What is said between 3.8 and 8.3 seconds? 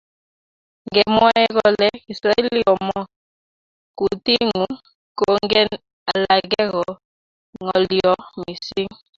kutinyu kongen alake ko ngolyo